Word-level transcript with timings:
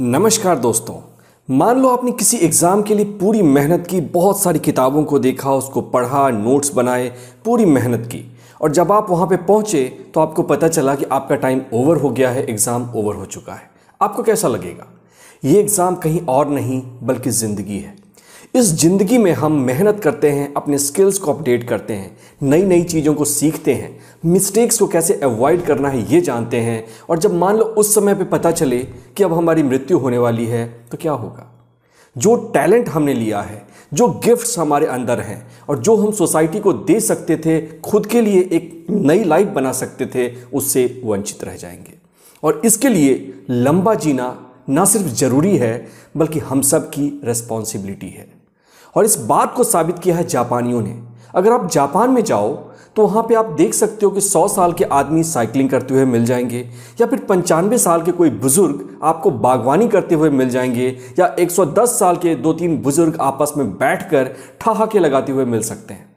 नमस्कार 0.00 0.58
दोस्तों। 0.58 0.94
मान 1.48 1.80
लो 1.80 1.88
आपने 1.88 2.12
किसी 2.12 2.36
एग्ज़ाम 2.36 2.82
के 2.82 2.94
लिए 2.94 3.04
पूरी 3.18 3.42
मेहनत 3.42 3.86
की, 3.86 4.00
बहुत 4.00 4.40
सारी 4.40 4.58
किताबों 4.58 5.02
को 5.04 5.18
देखा, 5.18 5.52
उसको 5.52 5.80
पढ़ा, 5.80 6.28
नोट्स 6.30 6.72
बनाए, 6.74 7.08
पूरी 7.44 7.64
मेहनत 7.64 8.06
की। 8.06 8.22
और 8.60 8.72
जब 8.72 8.92
आप 8.92 9.10
वहाँ 9.10 9.26
पे 9.26 9.36
पहुँचे 9.36 9.84
तो 10.14 10.20
आपको 10.20 10.42
पता 10.42 10.68
चला 10.68 10.94
कि 10.94 11.04
आपका 11.04 11.36
टाइम 11.36 11.60
ओवर 11.72 11.96
हो 11.96 12.10
गया 12.10 12.30
है, 12.30 12.46
एग्ज़ाम 12.46 12.90
ओवर 12.90 13.14
हो 13.14 13.24
चुका 13.26 13.52
है। 13.52 13.70
आपको 14.00 14.22
कैसा 14.22 14.48
लगेगा? 14.48 14.86
ये 15.44 15.58
एग्ज़ाम 15.60 15.96
कहीं 15.96 16.20
और 16.20 16.48
नहीं, 16.48 16.82
बल्कि 17.02 17.30
ज़िंदगी 17.30 17.78
है। 17.78 17.94
इस 18.54 18.66
ज़िंदगी 18.66 19.18
में 19.18 19.32
हम 19.32 19.52
मेहनत 19.52 20.00
करते 20.00 20.30
हैं, 20.30 20.52
अपने 20.54 20.78
स्किल्स 20.78 21.18
को 21.18 21.32
अपडेट 21.32 21.68
करते 21.68 21.94
हैं 21.94 22.16
नई 22.42 22.62
नई 22.62 22.82
चीज़ों 22.82 23.14
को 23.14 23.24
सीखते 23.24 23.74
हैं। 23.74 23.98
मिस्टेक्स 24.24 24.78
को 24.78 24.86
कैसे 24.86 25.14
अवॉइड 25.14 25.62
करना 25.62 25.88
है, 25.88 26.12
ये 26.12 26.20
जानते 26.20 26.56
हैं। 26.56 26.84
और 27.10 27.18
जब 27.18 27.34
मान 27.34 27.56
लो 27.56 27.64
उस 27.64 27.94
समय 27.94 28.14
पे 28.14 28.24
पता 28.24 28.50
चले 28.50 28.78
कि 29.16 29.22
अब 29.22 29.32
हमारी 29.32 29.62
मृत्यु 29.62 29.98
होने 29.98 30.18
वाली 30.18 30.46
है 30.46 30.66
तो 30.90 30.98
क्या 30.98 31.12
होगा? 31.12 31.46
जो 32.16 32.34
टैलेंट 32.54 32.88
हमने 32.88 33.14
लिया 33.14 33.40
है, 33.40 33.62
जो 33.94 34.08
गिफ्ट्स 34.08 34.58
हमारे 34.58 34.86
अंदर 34.86 35.20
हैं, 35.20 35.46
और 35.68 35.78
जो 35.78 35.96
हम 35.96 36.12
सोसाइटी 36.12 36.60
को 36.60 36.72
दे 36.72 37.00
सकते 37.00 37.36
थे, 37.36 37.60
खुद 37.80 38.06
के 38.06 38.20
लिए 38.20 38.40
एक 38.52 38.86
नई 38.90 39.24
लाइफ 39.24 39.48
बना 39.48 39.72
सकते 39.72 40.06
थे, 40.06 40.28
उससे 40.52 41.02
वंचित 41.04 41.44
रह 41.44 41.56
जाएँगे। 41.56 41.94
और 42.42 42.62
इसके 42.64 42.88
लिए 42.88 43.32
लंबा 43.50 43.94
जीना 43.94 44.50
ना 44.68 44.84
सिर्फ़ 44.84 45.06
ज़रूरी 45.06 45.56
है, 45.56 45.86
बल्कि 46.16 46.38
हम 46.38 46.62
सब 46.62 46.90
की 46.90 47.20
रिस्पॉन्सिबिलिटी 47.24 48.08
है। 48.08 48.39
और 48.96 49.04
इस 49.04 49.18
बात 49.18 49.54
को 49.54 49.64
साबित 49.64 49.98
किया 49.98 50.16
है 50.16 50.26
जापानियों 50.26 50.80
ने। 50.82 50.98
अगर 51.34 51.52
आप 51.52 51.70
जापान 51.70 52.10
में 52.10 52.22
जाओ 52.24 52.52
तो 52.96 53.02
वहाँ 53.02 53.22
पे 53.22 53.34
आप 53.34 53.46
देख 53.48 53.74
सकते 53.74 54.06
हो 54.06 54.10
कि 54.12 54.20
100 54.20 54.46
साल 54.48 54.72
के 54.72 54.84
आदमी 54.84 55.22
साइकिलिंग 55.24 55.68
करते 55.70 55.94
हुए 55.94 56.04
मिल 56.04 56.24
जाएँगे, 56.24 56.58
या 57.00 57.06
फिर 57.06 57.18
पंचानवे 57.18 57.78
साल 57.78 58.02
के 58.02 58.12
कोई 58.12 58.30
बुज़ुर्ग 58.30 58.98
आपको 59.02 59.30
बागवानी 59.30 59.88
करते 59.88 60.14
हुए 60.14 60.30
मिल 60.30 60.48
जाएँगे, 60.50 60.88
या 61.18 61.34
110 61.38 61.98
साल 61.98 62.16
के 62.16 62.34
दो 62.34 62.52
तीन 62.52 62.76
बुज़ुर्ग 62.78 63.18
आपस 63.20 63.52
में 63.56 63.70
बैठकर 63.72 64.34
ठहाके 64.60 64.98
लगाते 64.98 65.32
हुए 65.32 65.44
मिल 65.44 65.62
सकते 65.62 65.94
हैं। 65.94 66.08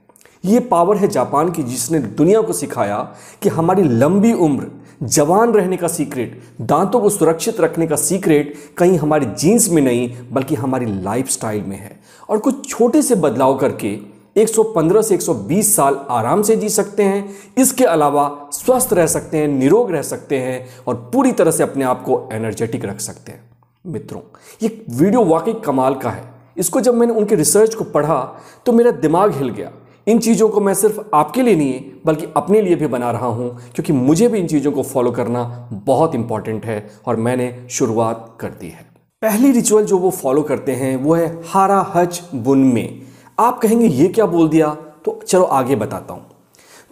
ये 0.46 0.60
पावर 0.60 0.98
है 0.98 1.08
जापान 1.08 1.52
की, 1.52 1.64
जिसने 1.64 2.00
दुनिया 2.00 2.42
को 2.42 2.54
सिखाया 2.54 2.98
कि 3.42 3.50
हमारी 3.50 3.84
लंबी 3.84 4.34
उम्र, 4.34 4.68
जवान 5.04 5.54
रहने 5.54 5.78
का 5.78 5.88
सीक्रेट, 5.88 6.42
दांतों 6.62 7.02
को 7.02 7.10
सुरक्षित 7.10 7.62
रखने 7.62 7.88
का 7.88 7.96
सीक्रेट 7.96 8.54
कहीं 8.78 8.98
हमारे 8.98 9.26
जीन्स 9.40 9.70
में 9.70 9.82
नहीं, 9.82 10.10
बल्कि 10.32 10.56
हमारी 10.56 10.86
लाइफस्टाइल 10.86 11.64
में 11.64 11.78
है। 11.78 12.00
और 12.30 12.38
कुछ 12.38 12.68
छोटे 12.70 13.02
से 13.02 13.16
बदलाव 13.16 13.58
करके 13.58 13.98
115 14.36 15.02
से 15.02 15.16
120 15.16 15.76
साल 15.76 16.00
आराम 16.10 16.42
से 16.42 16.56
जी 16.56 16.70
सकते 16.70 17.04
हैं। 17.04 17.36
इसके 17.58 17.84
अलावा 17.86 18.50
स्वस्थ 18.54 18.94
रह 18.94 19.08
सकते 19.08 19.38
हैं, 19.38 19.48
निरोग 19.48 19.92
रह 19.92 20.02
सकते 20.02 20.40
हैं 20.40 20.68
और 20.88 20.96
पूरी 21.14 21.32
तरह 21.32 21.52
से 21.52 21.64
अपने 21.64 21.86
आप 21.86 22.04
को 22.04 22.28
एनर्जेटिक 22.34 22.86
रख 22.86 23.00
सकते 23.00 23.32
हैं। 23.32 23.44
मित्रों, 23.86 24.22
ये 24.64 24.86
वीडियो 24.92 25.24
वाकई 25.26 25.54
कमाल 25.66 25.96
का 25.96 26.10
है। 26.10 26.24
इसको 26.58 26.82
जब 26.82 26.96
मैंने 26.96 27.14
उनके 27.14 27.36
रिसर्च 27.36 27.76
को 27.76 27.84
पढ़ा 27.84 28.20
तो 28.66 28.72
मेरा 28.72 28.92
दिमाग 28.92 29.36
हिल 29.36 29.50
गया। 29.50 29.72
इन 30.08 30.20
चीज़ों 30.20 30.48
को 30.50 30.62
मैं 30.62 30.74
सिर्फ़ 30.74 31.00
आपके 31.14 31.42
लिए 31.42 31.56
नहीं, 31.56 31.82
बल्कि 32.06 32.28
अपने 32.38 32.62
लिए 32.62 32.76
भी 32.76 32.88
बना 32.88 33.12
रहा 33.12 33.28
हूँ, 33.28 33.50
क्योंकि 33.76 33.94
मुझे 33.94 34.28
भी 34.28 34.40
इन 34.40 34.48
चीज़ों 34.48 34.72
को 34.72 34.84
फॉलो 34.84 35.12
करना 35.12 35.70
बहुत 35.74 36.16
इंपॉर्टेंट 36.16 36.66
है 36.66 36.90
और 37.06 37.16
मैंने 37.18 37.56
शुरुआत 37.70 38.38
कर 38.40 38.50
दी 38.52 38.70
है। 38.70 38.93
पहली 39.24 39.52
रिचुअल 39.52 39.86
जो 39.86 39.98
वो 39.98 40.10
फॉलो 40.10 40.42
करते 40.42 40.72
हैं, 40.72 40.96
वो 40.96 41.14
है 41.14 41.42
हारा 41.46 41.92
हज 41.96 42.22
बुन 42.36 42.60
में। 42.60 43.02
आप 43.40 43.60
कहेंगे, 43.60 43.88
ये 43.88 44.08
क्या 44.08 44.26
बोल 44.26 44.50
दिया? 44.50 44.68
तो 45.06 45.20
चलो 45.28 45.44
आगे 45.44 45.76
बताता 45.76 46.14
हूँ। 46.14 46.26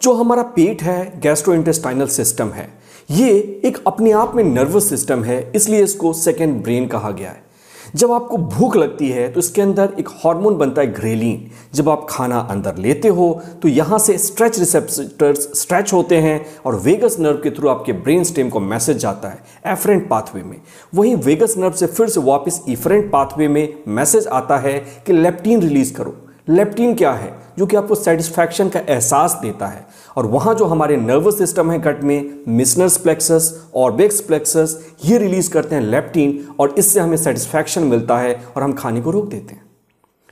जो 0.02 0.12
हमारा 0.12 0.42
पेट 0.42 0.82
है 0.82 1.20
गैस्ट्रो 1.20 1.54
इंटेस्टाइनल 1.54 2.06
सिस्टम 2.06 2.48
है, 2.48 2.68
ये 3.10 3.30
एक 3.64 3.84
अपने 3.86 4.12
आप 4.12 4.34
में 4.34 4.44
नर्वस 4.44 4.88
सिस्टम 4.88 5.24
है, 5.24 5.52
इसलिए 5.54 5.82
इसको 5.82 6.12
सेकेंड 6.12 6.62
ब्रेन 6.62 6.86
कहा 6.86 7.10
गया 7.10 7.30
है। 7.30 7.44
जब 7.94 8.12
आपको 8.12 8.36
भूख 8.36 8.76
लगती 8.76 9.08
है 9.08 9.28
तो 9.32 9.40
इसके 9.40 9.62
अंदर 9.62 9.92
एक 9.98 10.08
हार्मोन 10.16 10.56
बनता 10.58 10.80
है 10.82 10.92
ग्रेलिन। 10.92 11.50
जब 11.74 11.88
आप 11.88 12.06
खाना 12.10 12.38
अंदर 12.50 12.76
लेते 12.76 13.08
हो 13.08 13.42
तो 13.62 13.68
यहाँ 13.68 13.98
से 13.98 14.16
स्ट्रेच 14.18 14.58
रिसेप्टर्स 14.58 15.48
स्ट्रेच 15.60 15.92
होते 15.92 16.16
हैं 16.16 16.44
और 16.66 16.76
वेगस 16.76 17.16
नर्व 17.20 17.36
के 17.36 17.50
थ्रू 17.50 17.68
आपके 17.68 17.92
ब्रेन 17.92 18.24
स्टेम 18.24 18.48
को 18.48 18.60
मैसेज 18.60 18.96
जाता 18.96 19.28
है 19.28 19.72
एफरेंट 19.72 20.08
पाथवे 20.08 20.42
में। 20.42 20.56
वहीं 20.94 21.14
वेगस 21.18 21.56
नर्व 21.58 21.72
से 21.72 21.86
फिर 21.86 22.08
से 22.08 22.20
वापस 22.20 22.60
इफरेंट 22.68 23.10
पाथवे 23.12 23.48
में 23.48 23.82
मैसेज 23.88 24.26
आता 24.26 24.58
है 24.58 24.78
कि 25.06 25.12
लेप्टीन 25.12 25.60
रिलीज़ 25.60 25.94
करो। 25.94 26.16
लेप्टीन 26.48 26.94
क्या 26.94 27.12
है? 27.12 27.32
जो 27.58 27.66
कि 27.66 27.76
आपको 27.76 27.94
सेटिस्फैक्शन 27.94 28.68
का 28.68 28.80
एहसास 28.80 29.38
देता 29.42 29.66
है। 29.66 29.86
और 30.16 30.26
वहाँ 30.26 30.54
जो 30.54 30.64
हमारे 30.64 30.96
नर्वस 30.96 31.38
सिस्टम 31.38 31.70
है 31.70 31.78
गट 31.80 32.02
में 32.04 32.44
मिसनर्स 32.48 32.96
प्लेक्सस 32.96 33.52
और 33.74 33.92
बेक्स 33.92 34.20
प्लेक्सस 34.20 34.78
ये 35.04 35.18
रिलीज़ 35.18 35.50
करते 35.50 35.74
हैं 35.74 35.82
लेप्टीन 35.82 36.54
और 36.60 36.74
इससे 36.78 37.00
हमें 37.00 37.16
सेटिस्फैक्शन 37.16 37.82
मिलता 37.84 38.18
है 38.18 38.34
और 38.56 38.62
हम 38.62 38.72
खाने 38.72 39.00
को 39.00 39.10
रोक 39.10 39.28
देते 39.28 39.54
हैं। 39.54 39.64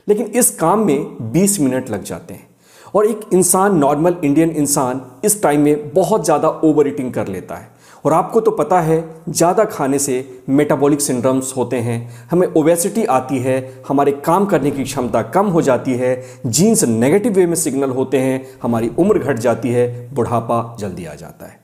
लेकिन 0.07 0.25
इस 0.27 0.49
काम 0.51 0.85
में 0.85 1.31
20 1.33 1.59
मिनट 1.59 1.89
लग 1.89 2.03
जाते 2.03 2.33
हैं 2.33 2.47
और 2.93 3.05
एक 3.05 3.19
इंसान 3.33 3.77
नॉर्मल 3.77 4.15
इंडियन 4.23 4.49
इंसान 4.51 5.01
इस 5.25 5.41
टाइम 5.43 5.61
में 5.61 5.93
बहुत 5.93 6.25
ज़्यादा 6.25 6.49
ओवर 6.49 6.87
ईटिंग 6.87 7.13
कर 7.13 7.27
लेता 7.27 7.55
है। 7.55 7.69
और 8.05 8.13
आपको 8.13 8.41
तो 8.41 8.51
पता 8.51 8.79
है, 8.81 9.23
ज़्यादा 9.29 9.63
खाने 9.63 9.99
से 9.99 10.43
मेटाबॉलिक 10.49 11.01
सिंड्रम्स 11.01 11.53
होते 11.57 11.77
हैं। 11.77 12.27
हमें 12.31 12.47
ओवेसिटी 12.47 13.05
आती 13.05 13.39
है, 13.39 13.83
हमारे 13.87 14.11
काम 14.11 14.45
करने 14.45 14.71
की 14.71 14.83
क्षमता 14.83 15.21
कम 15.21 15.47
हो 15.47 15.61
जाती 15.61 15.93
है 15.93 16.23
जीन्स 16.45 16.83
नेगेटिव 16.83 17.33
वे 17.33 17.45
में 17.45 17.55
सिग्नल 17.55 17.89
होते 17.89 18.19
हैं, 18.19 18.45
हमारी 18.61 18.91
उम्र 18.99 19.19
घट 19.19 19.39
जाती 19.39 19.69
है, 19.69 20.13
बुढ़ापा 20.13 20.75
जल्दी 20.79 21.05
आ 21.05 21.15
जाता 21.15 21.45
है। 21.45 21.59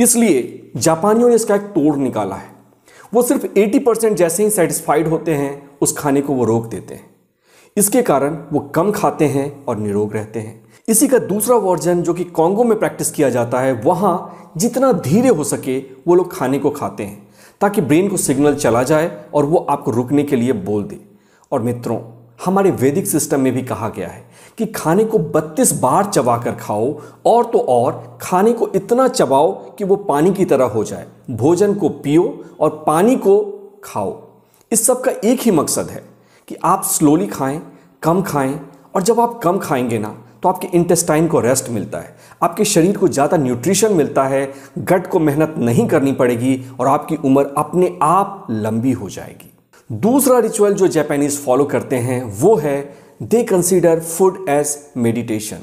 इसलिए 0.00 0.70
जापानियों 0.76 1.28
ने 1.28 1.34
इसका 1.34 1.54
एक 1.54 1.62
तोड़ 1.62 1.96
निकाला 1.96 2.36
है। 2.36 2.52
वो 3.14 3.22
सिर्फ़ 3.22 3.46
80 3.46 3.78
परसेंट 3.78 4.16
जैसे 4.16 4.44
ही 4.44 4.50
सेटिस्फाइड 4.50 5.08
होते 5.08 5.34
हैं, 5.34 5.70
उस 5.80 5.96
खाने 5.98 6.20
को 6.20 6.34
वो 6.34 6.44
रोक 6.44 6.66
देते 6.66 6.94
हैं। 6.94 7.10
इसके 7.76 8.02
कारण 8.02 8.38
वो 8.52 8.60
कम 8.60 8.90
खाते 8.92 9.24
हैं 9.24 9.64
और 9.64 9.76
निरोग 9.76 10.12
रहते 10.12 10.40
हैं। 10.40 10.63
इसी 10.88 11.06
का 11.08 11.18
दूसरा 11.18 11.56
वर्जन 11.56 12.02
जो 12.02 12.14
कि 12.14 12.24
कॉन्गो 12.24 12.64
में 12.64 12.78
प्रैक्टिस 12.78 13.10
किया 13.10 13.28
जाता 13.30 13.60
है, 13.60 13.72
वहाँ 13.72 14.50
जितना 14.56 14.92
धीरे 14.92 15.28
हो 15.28 15.44
सके 15.44 15.78
वो 15.78 16.14
लोग 16.14 16.32
खाने 16.32 16.58
को 16.58 16.70
खाते 16.70 17.02
हैं, 17.02 17.28
ताकि 17.60 17.80
ब्रेन 17.80 18.08
को 18.08 18.16
सिग्नल 18.16 18.54
चला 18.54 18.82
जाए 18.82 19.24
और 19.34 19.44
वो 19.44 19.66
आपको 19.70 19.90
रुकने 19.90 20.22
के 20.22 20.36
लिए 20.36 20.52
बोल 20.52 20.82
दे। 20.82 21.00
और 21.52 21.62
मित्रों, 21.62 21.98
हमारे 22.44 22.70
वैदिक 22.70 23.06
सिस्टम 23.06 23.40
में 23.40 23.52
भी 23.52 23.62
कहा 23.62 23.88
गया 23.88 24.08
है 24.08 24.24
कि 24.58 24.66
खाने 24.66 25.04
को 25.04 25.18
32 25.18 25.72
बार 25.72 26.04
चबा 26.04 26.36
कर 26.38 26.52
खाओ, 26.52 27.00
और 27.26 27.44
तो 27.44 27.58
और 27.58 28.18
खाने 28.22 28.52
को 28.52 28.68
इतना 28.74 29.08
चबाओ 29.08 29.52
कि 29.52 29.84
वो 29.84 29.96
पानी 29.96 30.32
की 30.32 30.44
तरह 30.44 30.64
हो 30.64 30.84
जाए। 30.84 31.06
भोजन 31.30 31.74
को 31.74 31.88
पियो 31.88 32.44
और 32.60 32.84
पानी 32.86 33.16
को 33.16 33.38
खाओ। 33.84 34.20
इस 34.72 34.86
सब 34.86 35.00
का 35.00 35.12
एक 35.24 35.40
ही 35.40 35.50
मकसद 35.50 35.90
है 35.90 36.04
कि 36.48 36.56
आप 36.64 36.84
स्लोली 36.84 37.26
खाएँ, 37.26 37.62
कम 38.02 38.22
खाएँ, 38.22 38.60
और 38.94 39.02
जब 39.02 39.20
आप 39.20 39.40
कम 39.42 39.58
खाएँगे 39.58 39.98
ना 39.98 40.16
तो 40.44 40.48
आपके 40.48 40.68
इंटेस्टाइन 40.74 41.26
को 41.26 41.40
रेस्ट 41.40 41.68
मिलता 41.70 41.98
है। 41.98 42.14
आपके 42.42 42.64
शरीर 42.64 42.96
को 42.96 43.08
ज़्यादा 43.08 43.36
न्यूट्रिशन 43.36 43.92
मिलता 43.92 44.24
है 44.24 44.52
गट 44.80 45.06
को 45.06 45.18
मेहनत 45.20 45.54
नहीं 45.58 45.86
करनी 45.88 46.12
पड़ेगी 46.12 46.56
और 46.80 46.88
आपकी 46.88 47.16
उम्र 47.16 47.44
अपने 47.58 47.90
आप 48.02 48.46
लंबी 48.50 48.92
हो 48.92 49.08
जाएगी। 49.10 49.50
दूसरा 49.90 50.38
रिचुअल 50.38 50.74
जो 50.74 50.86
जापानीज 50.88 51.38
फॉलो 51.44 51.64
करते 51.64 51.96
हैं, 51.96 52.22
वो 52.24 52.54
है 52.56 52.96
they 53.22 53.42
consider 53.42 54.00
food 54.00 54.44
as 54.48 54.76
meditation 54.96 55.58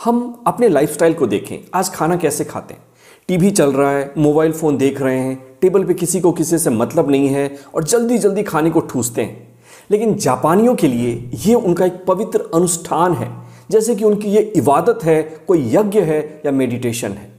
हम 0.00 0.42
अपने 0.46 0.68
लाइफस्टाइल 0.68 1.14
को 1.14 1.26
देखें। 1.26 1.58
आज 1.74 1.88
खाना 1.90 2.16
कैसे 2.16 2.44
खाते 2.44 2.74
हैं? 2.74 2.82
टीवी 3.28 3.50
चल 3.50 3.72
रहा 3.72 3.90
है 3.90 4.12
मोबाइल 4.18 4.52
फ़ोन 4.52 4.76
देख 4.76 5.00
रहे 5.00 5.18
हैं 5.18 5.38
टेबल 5.60 5.84
पे 5.84 5.94
किसी 5.94 6.20
को 6.20 6.32
किसी 6.32 6.58
से 6.58 6.70
मतलब 6.72 7.10
नहीं 7.10 7.28
है 7.28 7.50
और 7.74 7.84
जल्दी 7.84 8.18
जल्दी 8.18 8.42
खाने 8.42 8.70
को 8.70 8.80
ठूसते 8.82 9.22
हैं। 9.22 9.48
लेकिन 9.90 10.14
जापानियों 10.16 10.74
के 10.74 10.88
लिए 10.88 11.30
ये 11.44 11.54
उनका 11.54 11.86
एक 11.86 12.04
पवित्र 12.06 12.50
अनुष्ठान 12.54 13.14
है। 13.14 13.30
जैसे 13.70 13.94
कि 13.94 14.04
उनकी 14.04 14.28
ये 14.28 14.40
इबादत 14.40 14.98
है, 15.04 15.22
कोई 15.22 15.74
यज्ञ 15.74 16.00
है 16.00 16.42
या 16.46 16.52
मेडिटेशन 16.52 17.08
है। 17.08 17.32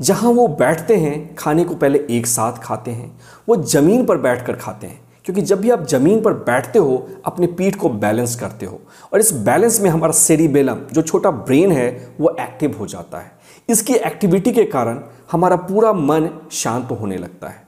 जहाँ 0.00 0.30
वो 0.30 0.48
बैठते 0.48 0.96
हैं, 0.96 1.34
खाने 1.34 1.64
को 1.64 1.74
पहले 1.74 2.06
एक 2.10 2.26
साथ 2.26 2.52
खाते 2.52 2.90
हैं, 2.90 3.20
वो 3.48 3.56
ज़मीन 3.56 4.06
पर 4.06 4.16
बैठ 4.16 4.46
कर 4.46 4.52
खाते 4.52 4.86
हैं। 4.86 5.00
क्योंकि 5.24 5.42
जब 5.42 5.60
भी 5.60 5.70
आप 5.70 5.86
ज़मीन 5.86 6.20
पर 6.20 6.32
बैठते 6.32 6.78
हो, 6.78 7.08
अपने 7.24 7.46
पीठ 7.46 7.76
को 7.76 7.88
बैलेंस 7.88 8.36
करते 8.36 8.66
हो। 8.66 8.80
और 9.12 9.20
इस 9.20 9.32
बैलेंस 9.32 9.80
में 9.80 9.90
हमारा 9.90 10.12
सेरिबेलम 10.12 10.76
जो 10.92 11.02
छोटा 11.02 11.30
ब्रेन 11.30 11.72
है, 11.72 12.08
वो 12.20 12.36
एक्टिव 12.40 12.76
हो 12.78 12.86
जाता 12.86 13.18
है। 13.18 13.32
इसकी 13.68 13.94
एक्टिविटी 13.94 14.52
के 14.52 14.64
कारण 14.64 15.00
हमारा 15.32 15.56
पूरा 15.56 15.92
मन 15.92 16.48
शांत 16.52 16.88
होने 16.90 17.16
लगता 17.16 17.48
है। 17.48 17.67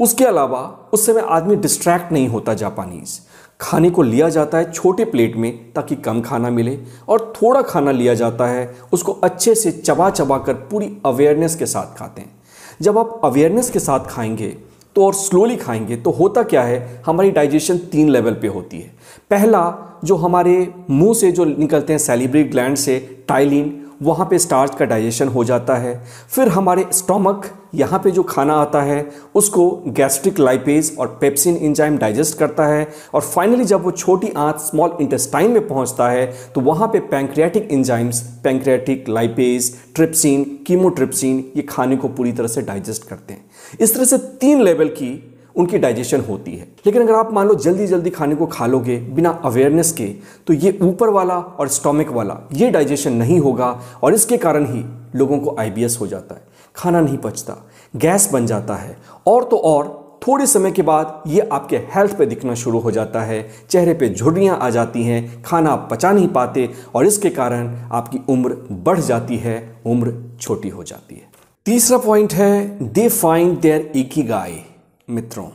उसके 0.00 0.24
अलावा 0.24 0.60
उस 0.92 1.06
समय 1.06 1.20
आदमी 1.20 1.56
डिस्ट्रैक्ट 1.56 2.12
नहीं 2.12 2.28
होता 2.28 2.54
जापानीज़ 2.54 3.18
खाने 3.60 3.90
को 3.90 4.02
लिया 4.02 4.28
जाता 4.28 4.58
है 4.58 4.70
छोटे 4.72 5.04
प्लेट 5.04 5.36
में 5.36 5.72
ताकि 5.72 5.96
कम 5.96 6.20
खाना 6.20 6.50
मिले 6.50 6.78
और 7.08 7.32
थोड़ा 7.36 7.62
खाना 7.62 7.90
लिया 7.90 8.14
जाता 8.14 8.46
है, 8.46 8.74
उसको 8.92 9.12
अच्छे 9.12 9.54
से 9.54 9.70
चबा 9.70 10.10
चबा 10.10 10.38
कर 10.38 10.54
पूरी 10.70 10.96
अवेयरनेस 11.06 11.56
के 11.56 11.66
साथ 11.66 11.98
खाते 11.98 12.20
हैं। 12.20 12.30
जब 12.82 12.98
आप 12.98 13.20
अवेयरनेस 13.24 13.70
के 13.70 13.78
साथ 13.78 14.06
खाएँगे 14.06 14.48
तो 14.96 15.04
और 15.06 15.14
स्लोली 15.14 15.56
खाएँगे 15.56 15.96
तो 15.96 16.10
होता 16.10 16.42
क्या 16.42 16.62
है, 16.62 17.02
हमारी 17.06 17.30
डाइजेशन 17.30 17.78
तीन 17.78 18.08
लेवल 18.08 18.34
पे 18.34 18.48
होती 18.48 18.80
है। 18.80 18.94
पहला, 19.30 20.00
जो 20.04 20.16
हमारे 20.16 20.72
मुँह 20.90 21.14
से 21.14 21.32
जो 21.32 21.44
निकलते 21.44 21.92
हैं 21.92 21.98
सेलिब्रेट 21.98 22.50
ग्लैंड 22.50 22.76
से 22.76 23.24
टाइलिन 23.28 23.77
वहाँ 24.00 24.26
पे 24.30 24.38
स्टार्च 24.38 24.74
का 24.74 24.84
डाइजेशन 24.84 25.28
हो 25.28 25.44
जाता 25.44 25.74
है। 25.74 25.94
फिर 26.30 26.48
हमारे 26.48 26.84
स्टोमक 26.92 27.46
यहाँ 27.74 27.98
पे 28.04 28.10
जो 28.10 28.22
खाना 28.22 28.54
आता 28.54 28.82
है, 28.82 29.10
उसको 29.34 29.70
गैस्ट्रिक 29.86 30.38
लाइपेज 30.38 30.94
और 30.98 31.06
पेप्सिन 31.20 31.56
इंजाइम 31.56 31.96
डाइजेस्ट 31.98 32.38
करता 32.38 32.66
है 32.66 32.86
और 33.14 33.20
फाइनली 33.20 33.64
जब 33.64 33.84
वो 33.84 33.90
छोटी 33.90 34.32
आंत 34.36 34.58
स्मॉल 34.58 34.96
इंटेस्टाइन 35.00 35.50
में 35.50 35.66
पहुँचता 35.68 36.08
है 36.08 36.26
तो 36.54 36.60
वहाँ 36.60 36.88
पे 36.88 37.00
pancreatic 37.00 37.68
enzymes 37.70 38.20
pancreatic 38.44 39.08
lipase 39.08 39.72
trypsin 39.94 40.44
chymotrypsin 40.66 41.44
ये 41.56 41.62
खाने 41.62 41.96
को 41.96 42.08
पूरी 42.08 42.32
तरह 42.32 42.48
से 42.48 42.62
डाइजेस्ट 42.62 43.08
करते 43.08 43.34
हैं। 43.34 43.44
इस 43.80 43.94
तरह 43.94 44.04
से 44.04 44.18
तीन 44.40 44.62
लेवल 44.62 44.88
की 44.88 45.12
उनकी 45.58 45.78
डाइजेशन 45.78 46.20
होती 46.20 46.52
है। 46.52 46.66
लेकिन 46.86 47.02
अगर 47.02 47.14
आप 47.14 47.32
मान 47.32 47.48
लो 47.48 47.54
जल्दी 47.56 47.86
जल्दी 47.86 48.10
खाने 48.10 48.34
को 48.34 48.46
खा 48.46 48.66
लोगे, 48.66 48.96
बिना 48.96 49.30
अवेयरनेस 49.44 49.92
के 49.92 50.06
तो 50.46 50.52
ये 50.54 50.76
ऊपर 50.82 51.10
वाला 51.10 51.38
और 51.38 51.68
स्टोमिक 51.68 52.10
वाला, 52.10 52.40
ये 52.52 52.70
डाइजेशन 52.70 53.12
नहीं 53.12 53.38
होगा 53.40 53.78
और 54.02 54.14
इसके 54.14 54.36
कारण 54.38 54.66
ही 54.66 54.84
लोगों 55.14 55.38
को 55.38 55.56
आईबीएस 55.60 55.98
हो 56.00 56.06
जाता 56.06 56.34
है। 56.34 56.46
खाना 56.76 57.00
नहीं 57.00 57.18
पचता, 57.18 57.56
गैस 57.96 58.28
बन 58.32 58.46
जाता 58.46 58.74
है 58.74 58.96
और 59.26 59.44
तो 59.44 59.56
और 59.56 59.96
थोड़े 60.26 60.46
समय 60.46 60.70
के 60.70 60.82
बाद 60.82 61.22
ये 61.26 61.40
आपके 61.42 61.76
हेल्थ 61.94 62.16
पे 62.18 62.26
दिखना 62.26 62.54
शुरू 62.54 62.78
हो 62.78 62.90
जाता 62.90 63.20
है, 63.22 63.48
चेहरे 63.70 63.94
पे 63.94 64.08
झुर्रियाँ 64.08 64.58
आ 64.58 64.70
जाती 64.70 65.02
हैं, 65.02 65.42
खाना 65.42 65.70
आप 65.70 65.88
पचा 65.90 66.12
नहीं 66.12 66.28
पाते 66.28 66.68
और 66.94 67.06
इसके 67.06 67.30
कारण 67.30 67.68
आपकी 67.92 68.20
उम्र 68.28 68.56
बढ़ 68.84 69.00
जाती 69.00 69.36
है, 69.36 69.82
उम्र 69.86 70.14
छोटी 70.40 70.68
हो 70.68 70.84
जाती 70.84 71.14
है। 71.14 71.30
तीसरा 71.66 71.98
पॉइंट 71.98 72.32
है 72.32 72.92
दे 72.92 73.08
फाइंड 73.08 73.58
देयर 73.60 73.92
एक 73.96 74.10
ही 74.12 74.22
गाय 74.22 74.50
मित्रों, 75.08 75.46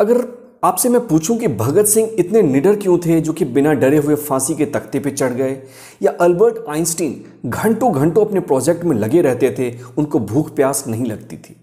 अगर 0.00 0.26
आपसे 0.64 0.88
मैं 0.88 1.06
पूछूँ 1.06 1.36
कि 1.38 1.48
भगत 1.48 1.86
सिंह 1.86 2.10
इतने 2.18 2.42
निडर 2.42 2.76
क्यों 2.76 2.98
थे 2.98 3.20
जो 3.20 3.32
कि 3.32 3.44
बिना 3.44 3.72
डरे 3.72 3.96
हुए 3.96 4.14
फांसी 4.14 4.54
के 4.54 4.66
तख्ते 4.66 4.98
पे 5.00 5.10
चढ़ 5.10 5.32
गए, 5.32 5.56
या 6.02 6.12
अल्बर्ट 6.20 6.68
आइंस्टीन 6.68 7.50
घंटों 7.50 7.92
घंटों 7.94 8.24
अपने 8.26 8.40
प्रोजेक्ट 8.40 8.84
में 8.84 8.96
लगे 8.96 9.22
रहते 9.22 9.50
थे, 9.58 9.70
उनको 9.98 10.20
भूख 10.20 10.54
प्यास 10.54 10.84
नहीं 10.88 11.04
लगती 11.04 11.36
थी। 11.36 11.56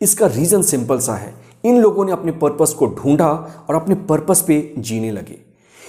इसका 0.00 0.26
रीज़न 0.26 0.62
सिंपल 0.62 0.98
सा 0.98 1.14
है, 1.14 1.34
इन 1.64 1.80
लोगों 1.80 2.04
ने 2.04 2.12
अपने 2.12 2.32
पर्पस 2.32 2.74
को 2.78 2.86
ढूंढा 2.86 3.30
और 3.68 3.74
अपने 3.74 3.94
पर्पस 3.94 4.44
पे 4.46 4.60
जीने 4.78 5.10
लगे। 5.10 5.38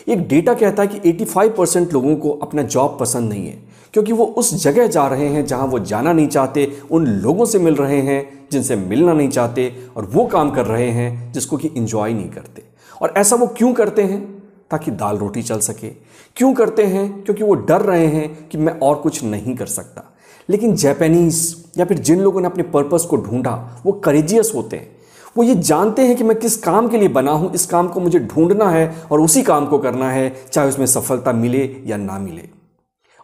एक 0.07 0.27
डेटा 0.27 0.54
कहता 0.54 0.83
है 0.83 0.88
कि 0.88 1.09
85 1.09 1.50
परसेंट 1.50 1.94
लोगों 1.94 2.15
को 2.15 2.30
अपना 2.42 2.62
जॉब 2.63 2.97
पसंद 3.00 3.30
नहीं 3.30 3.47
है 3.47 3.70
क्योंकि 3.93 4.11
वो 4.11 4.25
उस 4.25 4.63
जगह 4.63 4.88
जा 4.88 5.07
रहे 5.07 5.27
हैं 5.27 5.45
जहाँ 5.45 5.67
वो 5.67 5.79
जाना 5.79 6.13
नहीं 6.13 6.27
चाहते, 6.27 6.81
उन 6.91 7.07
लोगों 7.07 7.45
से 7.45 7.59
मिल 7.59 7.75
रहे 7.75 8.01
हैं 8.01 8.47
जिनसे 8.51 8.75
मिलना 8.75 9.13
नहीं 9.13 9.29
चाहते 9.29 9.75
और 9.97 10.05
वो 10.05 10.25
काम 10.25 10.51
कर 10.51 10.65
रहे 10.65 10.89
हैं 10.89 11.33
जिसको 11.33 11.57
कि 11.57 11.67
इंजॉय 11.67 12.13
नहीं 12.13 12.29
करते। 12.29 12.63
और 13.01 13.13
ऐसा 13.17 13.35
वो 13.35 13.47
क्यों 13.47 13.73
करते 13.73 14.01
हैं? 14.01 14.43
ताकि 14.71 14.91
दाल 14.91 15.17
रोटी 15.17 15.41
चल 15.41 15.59
सके। 15.59 15.88
क्यों 16.35 16.53
करते 16.53 16.83
हैं? 16.83 17.23
क्योंकि 17.23 17.43
वो 17.43 17.53
डर 17.53 17.81
रहे 17.81 18.07
हैं 18.07 18.49
कि 18.49 18.57
मैं 18.57 18.79
और 18.79 18.95
कुछ 18.95 19.23
नहीं 19.23 19.55
कर 19.55 19.65
सकता। 19.65 20.17
लेकिन 20.49 20.75
जैपनीज 20.75 21.65
या 21.77 21.85
फिर 21.85 21.97
जिन 21.97 22.19
लोगों 22.19 22.41
ने 22.41 22.45
अपने 22.45 22.63
पर्पस 22.63 23.03
को 23.09 23.17
ढूंढा, 23.17 23.81
वो 23.85 23.91
करेजियस 23.91 24.51
होते 24.55 24.77
हैं। 24.77 24.95
वो 25.37 25.44
ये 25.44 25.55
जानते 25.55 26.01
हैं 26.01 26.15
कि 26.15 26.23
मैं 26.23 26.39
किस 26.39 26.57
काम 26.57 26.87
के 26.87 26.97
लिए 26.97 27.07
बना 27.07 27.31
हूँ, 27.31 27.53
इस 27.53 27.65
काम 27.65 27.87
को 27.87 27.99
मुझे 27.99 28.19
ढूंढना 28.19 28.69
है 28.69 28.95
और 29.11 29.21
उसी 29.21 29.41
काम 29.41 29.65
को 29.65 29.77
करना 29.77 30.11
है, 30.11 30.35
चाहे 30.51 30.69
उसमें 30.69 30.85
सफलता 30.85 31.31
मिले 31.33 31.81
या 31.85 31.97
ना 31.97 32.19
मिले। 32.19 32.60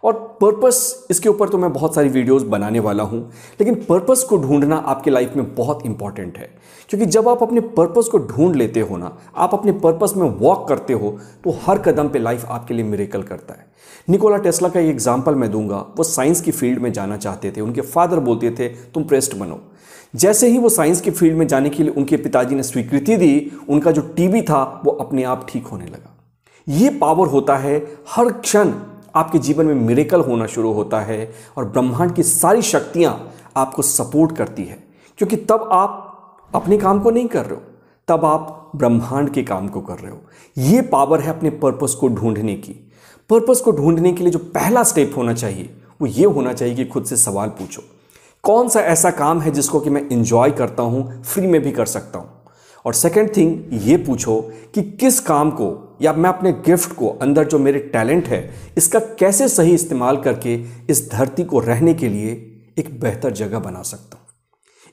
और 0.04 0.14
पर्पस 0.42 1.08
इसके 1.12 1.30
ऊपर 1.30 1.50
तो 1.50 1.58
मैं 1.58 1.72
बहुत 1.74 1.96
सारी 1.96 2.10
वीडियोस 2.10 2.44
बनाने 2.46 2.80
वाला 2.80 3.04
हूँ, 3.04 3.20
लेकिन 3.60 3.76
पर्पस 3.84 4.24
को 4.24 4.38
ढूंढना 4.38 4.76
आपके 4.78 5.12
लाइफ 5.12 5.36
में 5.36 5.54
बहुत 5.56 5.86
इंपॉर्टेंट 5.86 6.38
है। 6.38 6.50
क्योंकि 6.90 7.06
जब 7.08 7.30
आप 7.30 7.44
अपने 7.44 7.62
पर्पस 7.72 8.08
को 8.08 8.18
ढूंढ 8.20 8.56
लेते 8.56 8.80
हो 8.80 8.98
ना, 8.98 9.18
आप 9.36 9.54
अपने 9.54 9.72
पर्पस 9.74 10.14
में 10.18 10.30
वॉक 10.32 10.68
करते 10.68 10.94
हो 10.94 11.18
तो 11.44 11.58
हर 11.62 11.80
कदम 11.80 12.10
पे 12.10 12.20
लाइफ 12.20 12.46
आपके 12.48 12.74
लिए 12.74 12.86
मिरेकल 12.86 13.24
करता 13.24 13.54
है। 13.54 13.66
निकोला 14.08 14.38
टेस्ला 14.38 14.70
का 14.70 14.80
एक 14.80 14.90
एग्ज़ाम्पल 14.90 15.36
मैं 15.36 15.52
दूँगा। 15.52 15.78
वो 15.98 16.04
साइंस 16.04 16.42
की 16.42 16.52
फ़ील्ड 16.52 16.80
में 16.80 16.92
जाना 16.94 17.18
चाहते 17.18 17.52
थे। 17.52 17.62
उनके 17.62 17.82
फादर 17.84 18.20
बोलते 18.20 18.52
थे, 18.52 18.68
तुम 18.68 19.04
प्रेस्ट 19.04 19.36
बनो। 19.36 19.60
जैसे 20.16 20.48
ही 20.48 20.58
वो 20.58 20.70
साइंस 20.70 21.02
की 21.02 21.12
फ़ील्ड 21.12 21.38
में 21.38 21.48
जाने 21.48 21.70
के 21.70 21.84
लिए 21.84 21.92
उनके 21.92 22.18
पिताजी 22.18 22.56
ने 22.56 22.64
स्वीकृति 22.64 23.16
दी, 23.18 23.52
उनका 23.70 23.92
जो 23.92 24.02
टीबी 24.16 24.42
था, 24.42 24.82
वो 24.86 24.92
अपने 24.92 25.24
आप 25.24 25.46
ठीक 25.50 25.68
होने 25.68 25.86
लगा। 25.86 26.16
ये 26.68 26.90
पावर 27.00 27.28
होता 27.28 27.58
है 27.58 27.78
हर 28.10 28.32
क्षण। 28.32 28.72
आपके 29.18 29.40
जीवन 29.40 29.66
में 29.66 29.76
मेरेकल 29.76 30.22
होना 30.22 30.46
शुरू 30.46 30.74
होता 30.74 31.00
है 31.00 31.34
और 31.58 31.66
ब्रह्मांड 31.66 32.14
की 32.14 32.24
सारी 32.24 32.62
शक्तियाँ 32.62 33.32
आपको 33.58 33.82
सपोर्ट 33.82 34.36
करती 34.36 34.64
है। 34.64 34.88
क्योंकि 35.18 35.36
तब 35.36 35.70
आप 35.72 36.04
अपने 36.56 36.78
काम 36.78 37.00
को 37.00 37.12
नहीं 37.12 37.28
कर 37.28 37.46
रहे 37.46 37.56
हो, 37.56 37.62
तब 38.08 38.26
आप 38.26 38.72
ब्रह्मांड 38.76 39.30
के 39.30 39.44
काम 39.44 39.68
को 39.68 39.82
कर 39.82 39.98
रहे 40.00 40.12
हो। 40.12 40.18
ये 40.58 40.82
पावर 40.82 41.20
है 41.20 41.38
अपने 41.38 41.50
पर्पस 41.50 41.94
को 41.94 42.08
ढूँढने 42.08 42.56
की। 42.56 42.92
पर्पस 43.30 43.62
को 43.62 43.72
ढूँढने 43.72 44.14
के 44.14 44.24
लिए 44.24 44.32
जो 44.32 44.40
पहला 44.40 44.84
स्टेप 44.84 45.14
होना 45.18 45.34
चाहिए, 45.34 45.78
वो 46.02 46.08
ये 46.08 46.26
होना 46.26 46.54
चाहिए 46.54 46.76
कि 46.76 46.86
खुद 46.86 47.06
से 47.06 47.18
सवाल 47.18 47.50
पूछो। 47.50 47.82
कौन 48.44 48.70
सा 48.70 48.80
ऐसा 48.80 49.12
काम 49.12 49.42
है 49.42 49.52
जिसको 49.52 49.80
कि 49.80 49.90
मैं 49.90 50.10
इंजॉय 50.10 50.52
करता 50.52 50.84
हूँ 50.84 51.24
फ्री 51.24 51.48
में 51.48 51.62
भी 51.62 51.72
कर 51.72 51.86
सकता 51.86 52.20
हूँ? 52.20 52.30
और 52.86 52.94
सेकेंड 52.94 53.38
थिंग 53.38 53.64
ये 53.72 53.98
पूछो 53.98 54.52
कि 54.76 54.82
किस 54.84 55.20
काम 55.20 55.52
को 55.52 55.87
या 56.02 56.14
मैं 56.14 56.30
अपने 56.30 56.52
गिफ्ट 56.52 56.94
को 56.96 57.08
अंदर 57.08 57.48
जो 57.48 57.60
मेरे 57.60 57.80
टैलेंट 57.80 58.28
है, 58.28 58.54
इसका 58.78 59.00
कैसे 59.00 59.48
सही 59.48 59.74
इस्तेमाल 59.74 60.18
करके 60.18 60.56
इस 60.90 61.12
धरती 61.12 61.44
को 61.44 61.60
रहने 61.60 61.94
के 61.94 62.10
लिए 62.10 62.32
एक 62.80 63.00
बेहतर 63.00 63.32
जगह 63.32 63.60
बना 63.60 63.82
सकता 63.82 64.18
हूँ? 64.18 64.26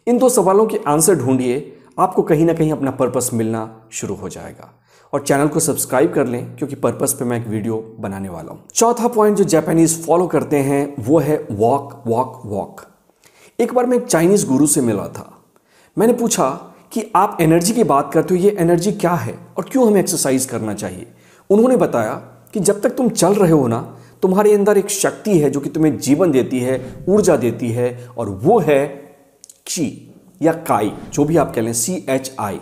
इन 0.06 0.18
दो 0.18 0.28
सवालों 0.28 0.66
के 0.66 0.80
आंसर 0.86 1.14
ढूंढिए, 1.14 1.76
आपको 1.98 2.22
कहीं 2.22 2.44
ना 2.44 2.52
कहीं 2.52 2.72
अपना 2.72 2.90
पर्पस 2.90 3.30
मिलना 3.34 3.88
शुरू 3.92 4.14
हो 4.14 4.28
जाएगा। 4.28 4.80
और 5.12 5.20
चैनल 5.20 5.48
को 5.48 5.60
सब्सक्राइब 5.60 6.12
कर 6.14 6.26
लें, 6.26 6.56
क्योंकि 6.56 6.76
पर्पस 6.76 7.12
पे 7.12 7.24
मैं 7.24 7.40
एक 7.40 7.46
वीडियो 7.46 7.96
बनाने 8.00 8.28
वाला 8.28 8.52
हूँ। 8.52 8.64
चौथा 8.74 9.08
पॉइंट 9.08 9.36
जो 9.36 9.44
जापानीज 9.44 10.06
फॉलो 10.06 10.26
करते 10.26 10.56
हैं, 10.56 10.94
वो 10.98 11.18
है 11.18 11.46
वॉक 11.50 12.02
वॉक 12.06 12.42
वॉक। 12.46 12.80
एक 13.60 13.74
बार 13.74 13.86
मैं 13.86 13.96
एक 13.96 14.06
चाइनीज़ 14.06 14.46
गुरु 14.46 14.66
से 14.66 14.80
मिला 14.80 15.08
था। 15.08 15.42
मैंने 15.98 16.12
पूछा 16.12 16.73
कि 16.94 17.04
आप 17.16 17.38
एनर्जी 17.40 17.72
की 17.72 17.84
बात 17.84 18.10
करते 18.12 18.34
हो, 18.34 18.40
ये 18.40 18.56
एनर्जी 18.58 18.92
क्या 18.92 19.12
है 19.12 19.34
और 19.56 19.64
क्यों 19.64 19.86
हमें 19.86 20.00
एक्सरसाइज 20.00 20.44
करना 20.44 20.74
चाहिए? 20.74 21.06
उन्होंने 21.50 21.76
बताया 21.76 22.14
कि 22.54 22.60
जब 22.60 22.80
तक 22.80 22.90
तुम 22.90 23.08
चल 23.08 23.34
रहे 23.34 23.50
हो 23.50 23.66
ना, 23.66 23.78
तुम्हारे 24.22 24.54
अंदर 24.54 24.78
एक 24.78 24.90
शक्ति 24.90 25.38
है 25.38 25.50
जो 25.50 25.60
कि 25.60 25.68
तुम्हें 25.68 25.98
जीवन 25.98 26.30
देती 26.30 26.60
है, 26.60 27.04
ऊर्जा 27.08 27.36
देती 27.36 27.70
है, 27.70 28.08
और 28.18 28.28
वो 28.28 28.58
है 28.58 28.86
ची 29.66 30.14
या 30.42 30.52
काई 30.52 30.92
जो 31.12 31.24
भी 31.24 31.36
आप 31.36 31.54
कह 31.54 31.60
लें 31.60 31.72
सी 31.72 32.04
एच 32.08 32.32
आई 32.40 32.60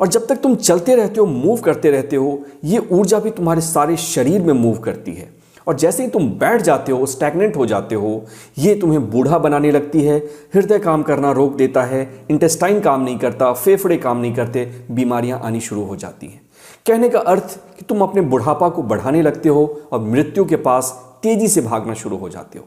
और 0.00 0.08
जब 0.08 0.26
तक 0.26 0.36
तुम 0.36 0.54
चलते 0.54 0.94
रहते 0.96 1.20
हो 1.20 1.26
मूव 1.26 1.60
करते 1.60 1.90
रहते 1.90 2.16
हो, 2.16 2.44
ये 2.64 2.78
ऊर्जा 2.78 3.18
भी 3.18 3.30
तुम्हारे 3.30 3.60
सारे 3.60 3.96
शरीर 3.96 4.42
में 4.42 4.54
मूव 4.54 4.78
करती 4.78 5.12
है। 5.12 5.41
और 5.66 5.76
जैसे 5.76 6.02
ही 6.02 6.08
तुम 6.10 6.28
बैठ 6.30 6.62
जाते 6.62 6.92
हो 6.92 7.06
स्टैगनेंट 7.06 7.56
हो 7.56 7.66
जाते 7.66 7.94
हो, 7.94 8.24
ये 8.58 8.74
तुम्हें 8.74 9.10
बूढ़ा 9.10 9.38
बनाने 9.38 9.70
लगती 9.70 10.02
है। 10.02 10.18
हृदय 10.54 10.78
काम 10.78 11.02
करना 11.02 11.30
रोक 11.32 11.56
देता 11.56 11.82
है 11.82 12.26
इंटेस्टाइन 12.30 12.80
काम 12.80 13.02
नहीं 13.02 13.18
करता, 13.18 13.52
फेफड़े 13.52 13.96
काम 13.96 14.18
नहीं 14.18 14.34
करते, 14.34 14.64
बीमारियाँ 14.90 15.40
आनी 15.40 15.60
शुरू 15.60 15.84
हो 15.84 15.96
जाती 15.96 16.26
हैं। 16.26 16.40
कहने 16.86 17.08
का 17.08 17.18
अर्थ 17.18 17.58
कि 17.78 17.84
तुम 17.84 18.02
अपने 18.02 18.20
बुढ़ापा 18.20 18.68
को 18.68 18.82
बढ़ाने 18.82 19.22
लगते 19.22 19.48
हो 19.48 19.64
और 19.92 20.00
मृत्यु 20.00 20.44
के 20.44 20.56
पास 20.58 20.90
तेज़ी 21.22 21.48
से 21.48 21.60
भागना 21.60 21.94
शुरू 21.94 22.16
हो 22.16 22.28
जाते 22.28 22.58
हो। 22.58 22.66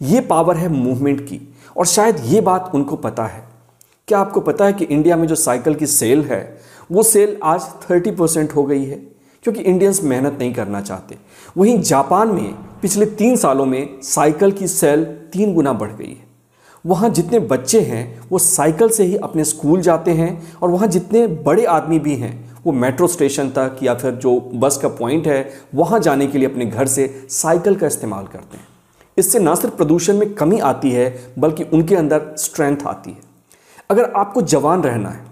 ये 0.00 0.20
पावर 0.20 0.56
है 0.56 0.68
मूवमेंट 0.68 1.20
की, 1.20 1.40
और 1.76 1.86
शायद 1.86 2.16
ये 2.24 2.40
बात 2.40 2.70
उनको 2.74 2.96
पता 2.96 3.24
है। 3.24 3.42
क्या 4.08 4.18
आपको 4.18 4.40
पता 4.40 4.64
है 4.64 4.72
कि 4.72 4.84
इंडिया 4.84 5.16
में 5.16 5.26
जो 5.28 5.34
साइकिल 5.34 5.74
की 5.74 5.86
सेल 5.86 6.22
है, 6.22 6.60
वो 6.92 7.02
सेल 7.02 7.36
आज 7.42 7.66
थर्टी 7.90 8.10
परसेंट 8.10 8.52
हो 8.52 8.64
गई 8.64 8.84
है? 8.84 8.96
क्योंकि 9.42 9.60
इंडियंस 9.60 10.02
मेहनत 10.02 10.36
नहीं 10.40 10.54
करना 10.54 10.80
चाहते। 10.80 11.18
वहीं 11.56 11.80
जापान 11.80 12.28
में 12.28 12.54
पिछले 12.82 13.06
तीन 13.06 13.36
सालों 13.36 13.66
में 13.66 14.02
साइकिल 14.02 14.52
की 14.52 14.68
सेल 14.68 15.04
तीन 15.04 15.54
गुना 15.54 15.72
बढ़ 15.72 15.92
गई 15.92 16.08
है। 16.08 16.24
वहाँ 16.86 17.10
जितने 17.10 17.38
बच्चे 17.38 17.80
हैं, 17.80 18.20
वो 18.32 18.38
साइकिल 18.38 18.88
से 18.88 19.04
ही 19.04 19.16
अपने 19.16 19.44
स्कूल 19.44 19.80
जाते 19.80 20.10
हैं 20.10 20.52
और 20.62 20.70
वहाँ 20.70 20.88
जितने 20.88 21.26
बड़े 21.26 21.64
आदमी 21.64 21.98
भी 21.98 22.16
हैं, 22.16 22.56
वो 22.66 22.72
मेट्रो 22.72 23.06
स्टेशन 23.06 23.48
तक 23.48 23.76
या 23.82 23.94
फिर 23.94 24.12
जो 24.12 24.50
बस 24.54 24.76
का 24.76 24.88
पॉइंट 24.88 25.26
है, 25.26 25.50
वहाँ 25.74 26.00
जाने 26.00 26.26
के 26.26 26.38
लिए 26.38 26.48
अपने 26.48 26.66
घर 26.66 26.86
से 26.86 27.26
साइकिल 27.30 27.74
का 27.74 27.86
इस्तेमाल 27.86 28.24
करते 28.24 28.56
हैं। 28.56 28.66
इससे 29.18 29.38
ना 29.38 29.54
सिर्फ़ 29.54 29.76
प्रदूषण 29.76 30.16
में 30.16 30.34
कमी 30.34 30.58
आती 30.58 30.90
है, 30.90 31.34
बल्कि 31.38 31.64
उनके 31.64 31.96
अंदर 31.96 32.34
स्ट्रेंथ 32.38 32.76
आती 32.86 33.10
है। 33.10 33.18
अगर 33.90 34.04
आपको 34.04 34.42
जवान 34.42 34.82
रहना 34.82 35.08
है 35.08 35.31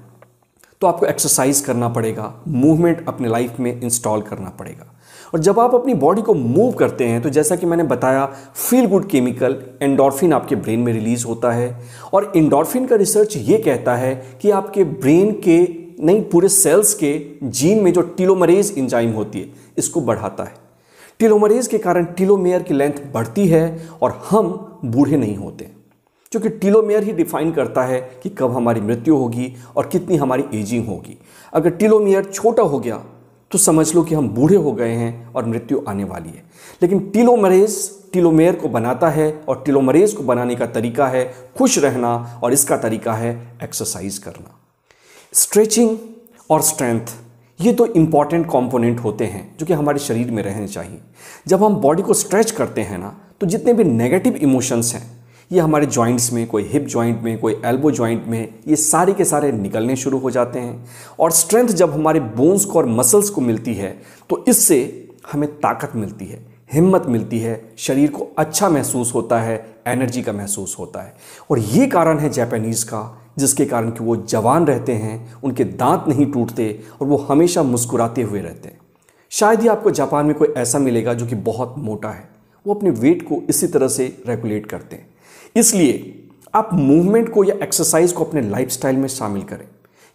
तो 0.80 0.86
आपको 0.86 1.06
एक्सरसाइज 1.06 1.60
करना 1.60 1.88
पड़ेगा 1.88 2.32
मूवमेंट 2.48 3.04
अपने 3.08 3.28
लाइफ 3.28 3.58
में 3.60 3.80
इंस्टॉल 3.80 4.22
करना 4.22 4.48
पड़ेगा। 4.50 4.86
और 5.34 5.40
जब 5.40 5.58
आप 5.60 5.74
अपनी 5.74 5.94
बॉडी 5.94 6.22
को 6.22 6.34
मूव 6.34 6.72
करते 6.72 7.06
हैं 7.06 7.20
तो 7.22 7.30
जैसा 7.30 7.56
कि 7.56 7.66
मैंने 7.66 7.82
बताया 7.82 8.24
फील 8.54 8.86
गुड 8.86 9.08
केमिकल 9.08 9.56
एंडोर्फिन 9.82 10.32
आपके 10.32 10.56
ब्रेन 10.56 10.80
में 10.80 10.92
रिलीज़ 10.92 11.26
होता 11.26 11.50
है। 11.52 11.88
और 12.12 12.32
एंडोर्फिन 12.36 12.86
का 12.86 12.96
रिसर्च 12.96 13.36
ये 13.36 13.58
कहता 13.58 13.96
है 13.96 14.14
कि 14.42 14.50
आपके 14.50 14.84
ब्रेन 14.84 15.32
के, 15.40 15.58
नहीं, 16.00 16.22
पूरे 16.22 16.48
सेल्स 16.48 16.94
के 16.94 17.12
जीन 17.42 17.82
में 17.82 17.92
जो 17.92 18.02
टीलोमरेज 18.16 18.74
इंजाइम 18.78 19.12
होती 19.12 19.40
है, 19.40 19.50
इसको 19.78 20.00
बढ़ाता 20.00 20.44
है। 20.44 20.54
टीलोमरेज 21.18 21.66
के 21.66 21.78
कारण 21.78 22.04
टीलोमेयर 22.16 22.62
की 22.62 22.74
लेंथ 22.74 23.02
बढ़ती 23.12 23.46
है 23.48 23.88
और 24.02 24.20
हम 24.30 24.80
बूढ़े 24.84 25.16
नहीं 25.16 25.36
होते। 25.36 25.68
क्योंकि 26.32 26.48
टीलोमेयर 26.48 27.04
ही 27.04 27.12
डिफाइन 27.12 27.50
करता 27.52 27.82
है 27.82 28.00
कि 28.22 28.28
कब 28.28 28.52
हमारी 28.52 28.80
मृत्यु 28.80 29.16
होगी 29.16 29.54
और 29.76 29.86
कितनी 29.86 30.16
हमारी 30.16 30.44
एजिंग 30.54 30.86
होगी। 30.88 31.16
अगर 31.52 31.70
टीलोमेयर 31.70 32.24
छोटा 32.24 32.62
हो 32.62 32.78
गया 32.78 33.02
तो 33.50 33.58
समझ 33.58 33.94
लो 33.94 34.02
कि 34.02 34.14
हम 34.14 34.28
बूढ़े 34.28 34.56
हो 34.56 34.72
गए 34.72 34.90
हैं 34.90 35.32
और 35.32 35.46
मृत्यु 35.46 35.82
आने 35.88 36.04
वाली 36.04 36.28
है। 36.28 36.42
लेकिन 36.82 37.00
टीलोमरेज 37.10 37.78
टीलोमेयर 38.12 38.56
को 38.56 38.68
बनाता 38.68 39.08
है 39.08 39.32
और 39.48 39.62
टीलोमरेज 39.66 40.12
को 40.12 40.22
बनाने 40.22 40.56
का 40.56 40.66
तरीका 40.68 41.06
है 41.06 41.24
खुश 41.58 41.78
रहना 41.78 42.40
और 42.42 42.52
इसका 42.52 42.76
तरीका 42.76 43.12
है 43.12 43.36
एक्सरसाइज 43.64 44.18
करना। 44.18 44.56
स्ट्रेचिंग 45.34 45.98
और 46.50 46.62
स्ट्रेंथ 46.62 47.16
ये 47.60 47.72
तो 47.72 47.86
इंपॉर्टेंट 47.86 48.46
कंपोनेंट 48.46 49.00
होते 49.00 49.24
हैं 49.24 49.56
जो 49.58 49.66
कि 49.66 49.72
हमारे 49.72 49.98
शरीर 49.98 50.30
में 50.30 50.42
रहने 50.42 50.68
चाहिए। 50.68 51.00
जब 51.48 51.64
हम 51.64 51.76
बॉडी 51.76 52.02
को 52.02 52.14
स्ट्रेच 52.14 52.50
करते 52.50 52.80
हैं 52.80 52.98
ना 52.98 53.16
तो 53.40 53.46
जितने 53.46 53.72
भी 53.72 53.84
नेगेटिव 53.84 54.36
इमोशंस 54.36 54.94
हैं 54.94 55.18
ये 55.50 55.60
हमारे 55.60 55.86
जॉइंट्स 55.86 56.32
में, 56.32 56.46
कोई 56.46 56.62
हिप 56.62 56.82
जॉइंट 56.82 57.22
में, 57.22 57.38
कोई 57.38 57.60
एल्बो 57.64 57.90
जॉइंट 57.90 58.26
में, 58.26 58.54
ये 58.68 58.76
सारे 58.76 59.12
के 59.12 59.24
सारे 59.24 59.50
निकलने 59.52 59.96
शुरू 59.96 60.18
हो 60.18 60.30
जाते 60.30 60.58
हैं। 60.58 60.84
और 61.20 61.30
स्ट्रेंथ 61.30 61.68
जब 61.68 61.92
हमारे 61.92 62.20
बोन्स 62.20 62.64
को 62.64 62.78
और 62.78 62.86
मसल्स 62.86 63.30
को 63.30 63.40
मिलती 63.40 63.74
है 63.74 63.90
तो 64.30 64.44
इससे 64.48 65.08
हमें 65.32 65.48
ताकत 65.52 65.96
मिलती 65.96 66.24
है, 66.24 66.38
हिम्मत 66.72 67.06
मिलती 67.06 67.38
है, 67.38 67.72
शरीर 67.78 68.10
को 68.10 68.28
अच्छा 68.38 68.68
महसूस 68.68 69.14
होता 69.14 69.40
है 69.40 69.74
एनर्जी 69.86 70.22
का 70.22 70.32
महसूस 70.32 70.76
होता 70.78 71.02
है। 71.02 71.14
और 71.50 71.58
ये 71.58 71.86
कारण 71.86 72.18
है 72.18 72.30
जापानीज़ 72.30 72.84
का, 72.84 73.32
जिसके 73.38 73.64
कारण 73.64 73.90
कि 73.90 74.04
वो 74.04 74.16
जवान 74.18 74.66
रहते 74.66 74.92
हैं, 74.92 75.34
उनके 75.44 75.64
दांत 75.64 76.04
नहीं 76.08 76.26
टूटते 76.26 76.80
और 77.00 77.06
वो 77.06 77.16
हमेशा 77.28 77.62
मुस्कुराते 77.62 78.22
हुए 78.22 78.40
रहते 78.40 78.68
हैं। 78.68 78.78
शायद 79.32 79.60
ही 79.60 79.68
आपको 79.68 79.90
जापान 79.90 80.26
में 80.26 80.34
कोई 80.34 80.54
ऐसा 80.56 80.78
मिलेगा 80.78 81.14
जो 81.14 81.26
कि 81.26 81.34
बहुत 81.34 81.74
मोटा 81.78 82.08
है। 82.08 82.28
वो 82.66 82.74
अपने 82.74 82.90
वेट 82.90 83.22
को 83.22 83.42
इसी 83.48 83.66
तरह 83.66 83.88
से 83.88 84.06
रेगुलेट 84.26 84.66
करते 84.66 84.96
हैं। 84.96 85.09
इसलिए 85.56 86.28
आप 86.54 86.68
मूवमेंट 86.72 87.28
को 87.28 87.44
या 87.44 87.54
एक्सरसाइज 87.62 88.12
को 88.12 88.24
अपने 88.24 88.40
लाइफस्टाइल 88.40 88.96
में 88.96 89.08
शामिल 89.08 89.42
करें। 89.42 89.66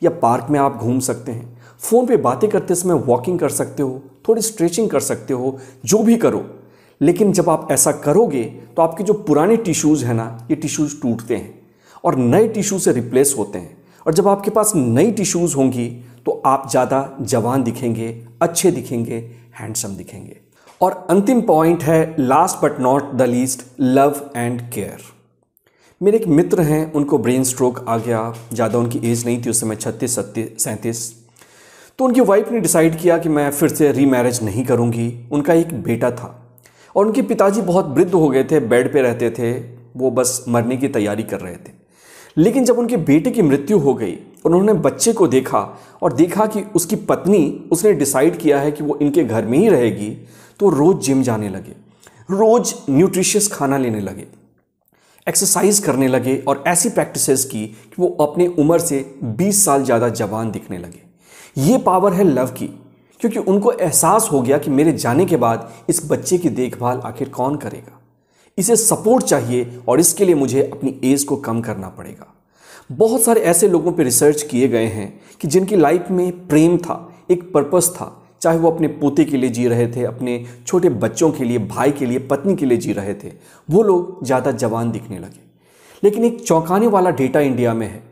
या 0.02 0.10
पार्क 0.12 0.48
में 0.50 0.60
आप 0.60 0.76
घूम 0.76 1.00
सकते 1.00 1.32
हैं। 1.32 1.58
फ़ोन 1.82 2.06
पे 2.08 2.18
बातें 2.18 2.50
करते 2.50 2.76
समय 2.76 2.94
वॉकिंग 3.06 3.40
कर 3.40 3.50
सकते 3.50 3.84
हो, 3.84 4.02
थोड़ी 4.28 4.42
स्ट्रेचिंग 4.42 4.90
कर 4.90 5.00
सकते 5.00 5.34
हो, 5.34 5.58
जो 5.86 6.02
भी 6.04 6.16
करो। 6.18 6.44
लेकिन 7.02 7.32
जब 7.32 7.50
आप 7.50 7.68
ऐसा 7.72 7.92
करोगे 7.94 8.44
तो 8.76 8.82
आपके 8.82 9.04
जो 9.04 9.14
पुराने 9.14 9.58
टिश्यूज़ 9.58 10.06
हैं 10.06 10.14
ना, 10.14 10.48
ये 10.50 10.56
टिश्यूज़ 10.56 11.00
टूटते 11.02 11.36
हैं 11.36 11.60
और 12.04 12.16
नए 12.16 12.48
टिश्यू 12.48 12.80
से 12.80 12.92
रिप्लेस 12.92 13.36
होते 13.38 13.60
हैं। 13.60 13.78
और 14.06 14.14
जब 14.14 14.28
आपके 14.28 14.52
पास 14.52 14.72
नई 14.76 15.12
टिश्यूज़ 15.12 15.56
होंगी 15.56 15.88
तो 16.26 16.42
आप 16.46 16.70
ज़्यादा 16.70 17.18
जवान 17.22 17.64
दिखेंगे, 17.64 18.10
अच्छे 18.42 18.72
दिखेंगे 18.72 19.18
हैंडसम 19.60 19.96
दिखेंगे। 19.96 20.38
और 20.82 21.06
अंतिम 21.10 21.42
पॉइंट 21.42 21.84
है 21.84 22.16
last 22.20 22.64
but 22.64 22.80
not 22.80 23.12
the 23.14 23.22
least 23.24 23.66
love 23.80 24.22
and 24.36 24.62
care 24.72 25.15
मेरे 26.02 26.18
एक 26.18 26.26
मित्र 26.28 26.62
हैं, 26.62 26.94
उनको 26.94 27.18
ब्रेन 27.18 27.44
स्ट्रोक 27.44 27.86
आ 27.88 27.98
गया, 27.98 28.34
ज़्यादा 28.54 28.80
उनकी 28.80 29.00
एज 29.12 29.26
नहीं 29.26 29.44
थी 29.46 29.50
उस 29.50 29.60
समय 29.62 29.76
छत्तीस, 29.76 30.16
सत्तीस, 30.16 30.64
सैंतीस। 30.64 31.00
तो 32.00 32.06
उनकी 32.06 32.22
वाइफ 32.22 32.52
ने 32.52 32.60
डिसाइड 32.60 32.98
किया 33.00 33.18
कि 33.18 33.30
मैं 33.30 33.50
फिर 33.52 33.70
से 33.70 33.92
रीमैरिज 33.92 34.44
नहीं 34.44 34.66
करूँगी। 34.66 35.08
उनका 35.32 35.54
एक 35.54 35.74
बेटा 35.84 36.12
था। 36.12 36.58
और 36.96 37.08
उनके 37.08 37.22
पिताजी 37.22 37.62
बहुत 37.62 37.88
वृद्ध 37.88 38.14
हो 38.14 38.28
गए 38.30 38.44
थे 38.44 38.60
बेड 38.60 38.92
पे 38.94 39.02
रहते 39.02 39.30
थे, 39.30 39.54
वो 39.98 40.12
बस 40.12 40.46
मरने 40.48 40.78
की 40.78 40.88
तैयारी 40.88 41.24
कर 41.24 41.40
रहे 41.40 41.56
थे। 41.56 41.74
लेकिन 42.38 42.66
जब 42.66 42.80
उनके 42.80 42.98
बेटे 42.98 43.32
की 43.32 43.42
मृत्यु 43.42 43.80
हो 43.80 43.94
गई, 43.94 44.18
उन्होंने 44.46 44.74
बच्चे 44.74 45.14
को 45.14 45.28
देखा 45.28 45.68
और 46.02 46.14
देखा 46.14 46.46
कि 46.46 46.64
उसकी 46.76 46.96
पत्नी, 46.96 47.70
उसने 47.72 47.94
डिसाइड 47.94 48.38
किया 48.38 48.60
है 48.60 48.72
कि 48.72 48.84
वो 48.84 48.98
इनके 49.02 49.24
घर 49.24 49.46
में 49.46 49.58
ही 49.58 49.70
रहेगी 49.70 50.10
तो 50.60 50.70
रोज़ 50.70 50.98
जिम 50.98 51.22
जाने 51.24 51.50
लगे। 51.50 51.76
रोज़ 52.32 52.74
न्यूट्रिशियस 52.90 53.54
खाना 53.54 53.78
लेने 53.78 54.00
लगे। 54.00 54.28
एक्सरसाइज 55.28 55.80
करने 55.80 56.08
लगे 56.08 56.36
और 56.48 56.64
ऐसी 56.68 56.90
प्रैक्टिसेस 56.90 57.44
की 57.46 57.66
कि 57.66 57.96
वो 58.00 58.08
अपने 58.22 58.48
उम्र 58.50 58.80
से 58.80 59.04
20 59.38 59.64
साल 59.66 59.84
ज़्यादा 59.84 60.10
जवान 60.12 60.52
दिखने 60.52 60.78
लगे। 60.78 61.02
ये 61.62 61.78
पावर 61.78 62.14
है 62.14 62.24
लव 62.24 62.48
की, 62.48 62.68
क्योंकि 63.20 63.40
उनको 63.40 63.72
एहसास 63.72 64.30
हो 64.32 64.42
गया 64.42 64.58
कि 64.58 64.70
मेरे 64.72 64.92
जाने 64.94 65.26
के 65.26 65.38
बाद 65.38 65.72
इस 65.90 66.02
बच्चे 66.12 66.38
की 66.38 66.50
देखभाल 66.52 67.00
आखिर 67.00 67.30
कौन 67.30 67.56
करेगा। 67.58 68.00
इसे 68.58 68.76
सपोर्ट 68.76 69.24
चाहिए 69.24 69.80
और 69.88 70.00
इसके 70.00 70.26
लिए 70.26 70.36
मुझे 70.36 70.62
अपनी 70.64 71.00
एज 71.04 71.24
को 71.24 71.36
कम 71.38 71.62
करना 71.62 71.90
पड़ेगा। 71.90 72.34
बहुत 72.92 73.22
सारे 73.22 73.42
ऐसे 73.44 73.68
लोगों 73.68 73.92
पर 73.92 74.04
रिसर्च 74.04 74.42
किए 74.42 74.68
गए 74.68 74.86
हैं 74.88 75.08
कि 75.42 75.48
जिनकी 75.48 75.76
लाइफ 75.76 76.12
में 76.12 76.48
प्रेम 76.48 76.78
था, 76.78 77.12
एक 77.32 77.52
पर्पस 77.54 77.90
था 77.96 78.06
चाहे 78.46 78.58
वो 78.58 78.72
अपने 78.72 78.88
पोते 78.88 79.26
के 79.26 79.38
लिए 79.38 79.50
जी 79.50 79.68
रहे 79.68 79.88
थे, 79.88 80.04
अपने 80.04 80.46
छोटे 80.68 80.90
बच्चों 80.90 81.32
के 81.32 81.44
लिए, 81.44 81.58
भाई 81.58 81.92
के 81.92 82.06
लिए, 82.06 82.20
पत्नी 82.20 82.56
के 82.56 82.66
लिए 82.66 82.78
जी 82.78 82.94
रहे 82.94 83.14
थे, 83.14 83.32
वो 83.70 83.84
लोग 83.84 84.26
ज़्यादा 84.26 84.52
जवान 84.52 84.92
दिखने 84.92 85.20
लगे। 85.20 85.40
लेकिन 86.04 86.26
एक 86.26 86.42
चौंकाने 86.42 86.88
वाला 86.88 87.10
डेटा 87.10 87.40
इंडिया 87.40 87.74
में 87.74 87.88
है। 87.88 88.04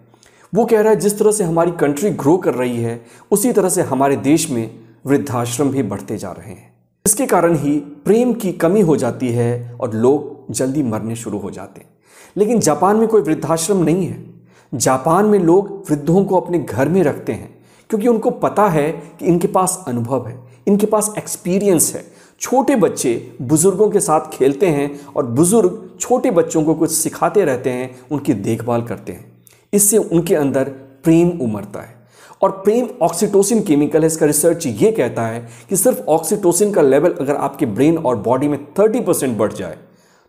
वो 0.55 0.65
कह 0.65 0.81
रहा 0.81 0.93
है, 0.93 0.99
जिस 0.99 1.19
तरह 1.19 1.31
से 1.31 1.43
हमारी 1.43 1.71
कंट्री 1.71 2.09
ग्रो 2.09 2.37
कर 2.37 2.53
रही 2.53 2.77
है, 2.77 3.05
उसी 3.31 3.51
तरह 3.51 3.69
से 3.69 3.81
हमारे 3.81 4.15
देश 4.15 4.49
में 4.49 4.71
वृद्धाश्रम 5.05 5.69
भी 5.69 5.83
बढ़ते 5.83 6.17
जा 6.17 6.31
रहे 6.31 6.51
हैं। 6.51 6.73
इसके 7.05 7.25
कारण 7.25 7.55
ही 7.55 7.79
प्रेम 7.79 8.33
की 8.33 8.51
कमी 8.51 8.81
हो 8.81 8.97
जाती 8.97 9.29
है 9.29 9.77
और 9.81 9.93
लोग 9.93 10.53
जल्दी 10.53 10.83
मरने 10.83 11.15
शुरू 11.15 11.37
हो 11.37 11.51
जाते 11.51 11.81
हैं। 11.81 11.89
लेकिन 12.37 12.59
जापान 12.59 12.97
में 12.97 13.07
कोई 13.07 13.21
वृद्धाश्रम 13.21 13.77
नहीं 13.77 14.05
है। 14.05 14.25
जापान 14.73 15.25
में 15.25 15.39
लोग 15.39 15.85
वृद्धों 15.89 16.25
को 16.25 16.39
अपने 16.39 16.59
घर 16.59 16.89
में 16.89 17.03
रखते 17.03 17.33
हैं। 17.33 17.52
क्योंकि 17.93 18.07
उनको 18.07 18.29
पता 18.31 18.67
है 18.67 18.91
कि 19.19 19.25
इनके 19.25 19.47
पास 19.47 19.83
अनुभव 19.88 20.27
है, 20.27 20.38
इनके 20.67 20.85
पास 20.85 21.13
एक्सपीरियंस 21.17 21.93
है। 21.95 22.03
छोटे 22.41 22.75
बच्चे 22.75 23.12
बुज़ुर्गों 23.41 23.89
के 23.89 24.00
साथ 24.00 24.29
खेलते 24.31 24.67
हैं 24.67 24.89
और 25.07 25.25
बुज़ुर्ग 25.25 25.97
छोटे 26.00 26.31
बच्चों 26.31 26.63
को 26.63 26.73
कुछ 26.75 26.91
सिखाते 26.91 27.43
रहते 27.45 27.69
हैं, 27.69 27.89
उनकी 28.12 28.33
देखभाल 28.33 28.81
करते 28.81 29.12
हैं। 29.12 29.25
इससे 29.73 29.97
उनके 29.97 30.35
अंदर 30.35 30.69
प्रेम 31.03 31.29
उमरता 31.41 31.81
है। 31.81 31.95
और 32.41 32.51
प्रेम 32.57 32.89
ऑक्सीटोसिन 33.01 33.62
केमिकल 33.62 34.01
है, 34.01 34.07
इसका 34.07 34.25
रिसर्च 34.25 34.67
ये 34.67 34.91
कहता 34.91 35.27
है 35.27 35.47
कि 35.69 35.75
सिर्फ़ 35.75 36.01
ऑक्सीटोसिन 36.01 36.71
का 36.71 36.81
लेवल 36.81 37.13
अगर 37.13 37.35
आपके 37.35 37.65
ब्रेन 37.67 37.97
और 37.97 38.15
बॉडी 38.17 38.47
में 38.47 38.63
थर्टी 38.79 39.01
परसेंट 39.01 39.38
बढ़ 39.38 39.53
जाए 39.53 39.77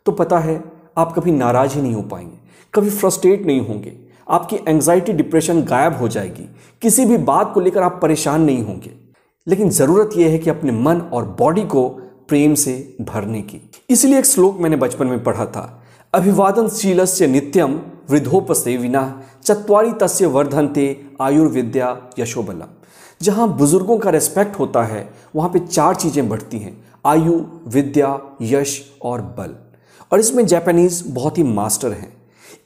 तो 0.06 0.12
पता 0.12 0.38
है 0.38 0.62
आप 0.98 1.14
कभी 1.14 1.32
नाराज़ 1.32 1.74
ही 1.74 1.82
नहीं 1.82 1.94
हो 1.94 2.02
पाएँगे, 2.02 2.38
कभी 2.74 2.90
फ्रस्ट्रेट 2.90 3.46
नहीं 3.46 3.60
होंगे। 3.60 4.03
आपकी 4.30 4.56
एंग्जाइटी 4.68 5.12
डिप्रेशन 5.12 5.62
गायब 5.62 5.96
हो 5.96 6.08
जाएगी। 6.08 6.48
किसी 6.82 7.04
भी 7.04 7.16
बात 7.16 7.50
को 7.54 7.60
लेकर 7.60 7.82
आप 7.82 7.98
परेशान 8.02 8.42
नहीं 8.42 8.64
होंगे। 8.64 8.90
लेकिन 9.48 9.70
ज़रूरत 9.70 10.10
यह 10.16 10.28
है 10.28 10.38
कि 10.38 10.50
अपने 10.50 10.72
मन 10.72 11.00
और 11.00 11.24
बॉडी 11.24 11.62
को 11.62 11.88
प्रेम 12.28 12.54
से 12.54 12.96
भरने 13.00 13.42
की। 13.42 13.70
इसलिए 13.90 14.18
एक 14.18 14.24
श्लोक 14.24 14.58
मैंने 14.58 14.76
बचपन 14.76 15.06
में 15.06 15.24
पढ़ा 15.24 15.46
था। 15.46 15.82
अभिवादन 16.14 16.68
शीलस्य 16.68 17.26
नित्यम 17.26 17.80
वृद्धोपसेविना 18.10 19.22
चतवारी 19.44 19.92
तस्य 19.92 20.26
वर्धनते 20.26 21.04
आयुर्विद्या 21.20 22.10
यशोबलम। 22.18 22.66
जहाँ 23.22 23.56
बुज़ुर्गों 23.56 23.98
का 23.98 24.10
रेस्पेक्ट 24.10 24.58
होता 24.58 24.82
है, 24.82 25.14
वहाँ 25.36 25.50
पे 25.50 25.58
चार 25.58 25.94
चीज़ें 25.94 26.28
बढ़ती 26.28 26.58
हैं। 26.58 26.84
आयु, 27.06 27.44
विद्या, 27.66 28.20
यश 28.42 28.92
और 29.02 29.20
बल। 29.20 29.56
और 30.12 30.20
इसमें 30.20 30.46
जापानीज़ 30.46 31.08
बहुत 31.08 31.38
ही 31.38 31.42
मास्टर 31.42 31.92
हैं। 31.92 32.16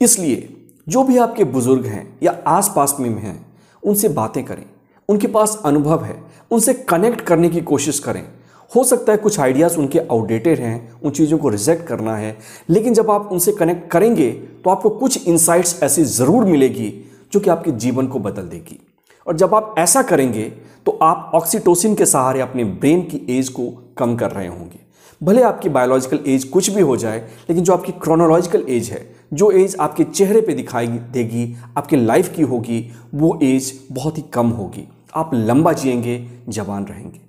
इसलिए 0.01 0.58
जो 0.89 1.03
भी 1.03 1.17
आपके 1.17 1.43
बुज़ुर्ग 1.45 1.85
हैं 1.85 2.17
या 2.23 2.31
आसपास 2.47 2.95
में 2.99 3.09
हैं, 3.11 3.39
उनसे 3.83 4.09
बातें 4.09 4.43
करें। 4.45 4.65
उनके 5.09 5.27
पास 5.27 5.61
अनुभव 5.65 6.03
है। 6.03 6.15
उनसे 6.51 6.73
कनेक्ट 6.73 7.21
करने 7.21 7.49
की 7.49 7.61
कोशिश 7.63 7.99
करें। 7.99 8.23
हो 8.71 8.83
सकता 8.83 9.11
है 9.11 9.17
कुछ 9.17 9.39
आइडियाज़ 9.39 9.77
उनके 9.77 9.99
आउटडेटेड 10.01 10.59
हैं, 10.59 11.01
उन 11.01 11.11
चीज़ों 11.11 11.37
को 11.37 11.49
रिजेक्ट 11.49 11.85
करना 11.87 12.15
है, 12.17 12.37
लेकिन 12.69 12.93
जब 12.93 13.11
आप 13.11 13.29
उनसे 13.31 13.51
कनेक्ट 13.51 13.89
करेंगे 13.91 14.29
तो 14.63 14.69
आपको 14.69 14.89
कुछ 14.89 15.27
इंसाइट्स 15.27 15.79
ऐसी 15.83 16.03
ज़रूर 16.03 16.45
मिलेगी, 16.45 16.91
जो 17.33 17.39
कि 17.39 17.49
आपके 17.49 17.71
जीवन 17.73 18.07
को 18.07 18.19
बदल 18.19 18.41
देगी। 18.43 18.79
और 19.27 19.35
जब 19.35 19.55
आप 19.55 19.75
ऐसा 19.77 20.01
करेंगे 20.03 20.43
तो 20.85 20.97
आप 21.01 21.31
ऑक्सीटोसिन 21.35 21.95
के 21.95 22.05
सहारे 22.05 22.41
अपने 22.41 22.63
ब्रेन 22.63 23.01
की 23.03 23.25
एज 23.29 23.49
को 23.49 23.69
कम 23.97 24.15
कर 24.15 24.31
रहे 24.31 24.47
होंगे। 24.47 24.79
भले 25.23 25.41
आपकी 25.41 25.69
बायोलॉजिकल 25.69 26.19
एज 26.27 26.43
कुछ 26.43 26.69
भी 26.69 26.81
हो 26.81 26.97
जाए, 26.97 27.19
लेकिन 27.19 27.63
जो 27.63 27.73
आपकी 27.73 27.91
क्रोनोलॉजिकल 27.91 28.65
एज 28.69 28.89
है, 28.89 29.15
जो 29.33 29.51
एज 29.51 29.77
आपके 29.79 30.03
चेहरे 30.03 30.41
पे 30.41 30.53
दिखाई 30.53 30.87
देगी, 30.87 31.57
आपके 31.77 31.95
लाइफ 31.95 32.35
की 32.35 32.41
होगी, 32.41 32.91
वो 33.13 33.39
एज 33.43 33.79
बहुत 33.91 34.17
ही 34.17 34.21
कम 34.21 34.49
होगी। 34.49 34.87
आप 35.15 35.31
लंबा 35.33 35.73
जिएँगे, 35.73 36.29
जवान 36.49 36.85
रहेंगे। 36.85 37.19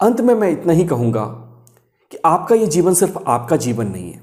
अंत 0.00 0.20
में 0.20 0.34
मैं 0.34 0.50
इतना 0.50 0.72
ही 0.72 0.84
कहूँगा 0.84 1.24
कि 2.10 2.18
आपका 2.24 2.54
ये 2.54 2.66
जीवन 2.66 2.94
सिर्फ़ 2.94 3.18
आपका 3.26 3.56
जीवन 3.56 3.86
नहीं 3.86 4.12
है। 4.12 4.20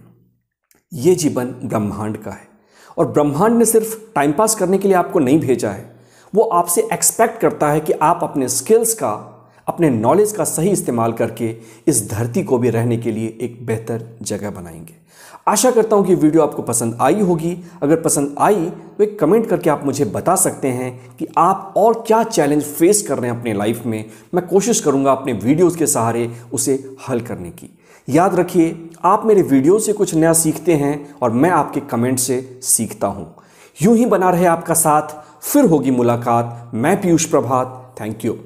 ये 0.93 1.15
जीवन 1.15 1.45
ब्रह्मांड 1.45 2.17
का 2.17 2.31
है। 2.31 2.47
और 2.97 3.07
ब्रह्मांड 3.07 3.57
ने 3.57 3.65
सिर्फ़ 3.65 4.13
टाइम 4.15 4.33
पास 4.33 4.55
करने 4.55 4.77
के 4.77 4.87
लिए 4.87 4.97
आपको 4.97 5.19
नहीं 5.19 5.39
भेजा 5.39 5.69
है। 5.69 5.95
वो 6.35 6.43
आपसे 6.43 6.87
एक्सपेक्ट 6.93 7.41
करता 7.41 7.69
है 7.69 7.79
कि 7.79 7.93
आप 7.93 8.19
अपने 8.23 8.49
स्किल्स 8.49 8.93
का 8.93 9.29
अपने 9.67 9.89
नॉलेज 9.89 10.31
का 10.31 10.43
सही 10.43 10.69
इस्तेमाल 10.69 11.13
करके 11.13 11.55
इस 11.87 12.09
धरती 12.11 12.43
को 12.43 12.57
भी 12.57 12.69
रहने 12.69 12.97
के 12.97 13.11
लिए 13.11 13.37
एक 13.41 13.65
बेहतर 13.65 14.17
जगह 14.21 14.51
बनाएँगे। 14.51 15.01
आशा 15.47 15.71
करता 15.71 15.95
हूँ 15.95 16.05
कि 16.05 16.15
वीडियो 16.15 16.43
आपको 16.43 16.61
पसंद 16.61 16.97
आई 17.01 17.21
होगी। 17.21 17.57
अगर 17.81 18.01
पसंद 18.01 18.35
आई 18.39 18.65
तो 18.97 19.03
एक 19.03 19.19
कमेंट 19.19 19.47
करके 19.47 19.69
आप 19.69 19.85
मुझे 19.85 20.05
बता 20.05 20.35
सकते 20.35 20.67
हैं 20.67 21.15
कि 21.17 21.27
आप 21.37 21.73
और 21.77 22.03
क्या 22.07 22.23
चैलेंज 22.23 22.63
फेस 22.63 23.01
कर 23.01 23.19
रहे 23.19 23.31
हैं 23.31 23.39
अपने 23.39 23.53
लाइफ 23.53 23.85
में। 23.85 24.05
मैं 24.33 24.45
कोशिश 24.47 24.79
करूँगा 24.79 25.11
अपने 25.11 25.33
वीडियोज़ 25.33 25.77
के 25.77 25.87
सहारे 25.87 26.29
उसे 26.53 26.95
हल 27.09 27.21
करने 27.21 27.49
की। 27.49 27.69
याद 28.07 28.35
रखिए, 28.35 28.89
आप 29.03 29.25
मेरे 29.25 29.41
वीडियो 29.41 29.79
से 29.79 29.93
कुछ 29.93 30.15
नया 30.15 30.33
सीखते 30.33 30.73
हैं 30.73 31.15
और 31.21 31.31
मैं 31.31 31.49
आपके 31.49 31.79
कमेंट 31.79 32.19
से 32.19 32.59
सीखता 32.63 33.07
हूँ। 33.07 33.33
यूँ 33.81 33.97
ही 33.97 34.05
बना 34.05 34.29
रहे 34.29 34.45
आपका 34.45 34.73
साथ। 34.73 35.15
फिर 35.41 35.65
होगी 35.65 35.91
मुलाकात। 35.91 36.71
मैं 36.73 37.01
पीयूष 37.01 37.25
प्रभात। 37.25 37.95
Thank 38.01 38.25
you 38.25 38.37